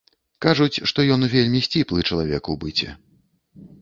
[0.45, 2.89] Кажуць, што ён вельмі сціплы чалавек у быце.